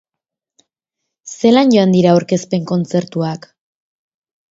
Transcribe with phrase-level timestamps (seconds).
[1.33, 3.47] Zelan joan dira aurkezpen kontzertuak?